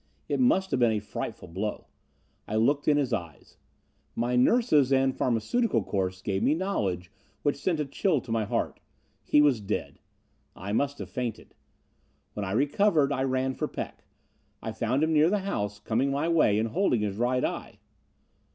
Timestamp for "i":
2.47-2.55, 10.55-10.71, 12.45-12.53, 13.13-13.21, 14.59-14.71